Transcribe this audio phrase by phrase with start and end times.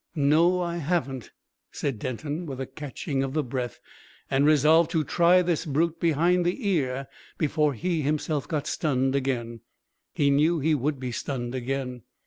[0.15, 1.29] "No, I haven't,"
[1.71, 3.79] said Denton, with a catching of the breath,
[4.31, 9.59] and resolved to try this brute behind the ear before he himself got stunned again.
[10.11, 12.01] He knew he would be stunned again.